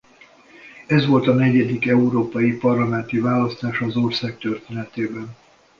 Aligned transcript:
Ez 0.87 1.05
volt 1.05 1.27
a 1.27 1.33
negyedik 1.33 1.87
európai 1.87 2.57
parlamenti 2.57 3.19
választás 3.19 3.79
az 3.81 3.95
ország 3.95 4.37
történetében. 4.37 5.35